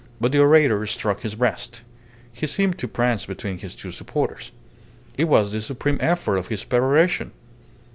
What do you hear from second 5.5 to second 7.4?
the supreme effort of his peroration.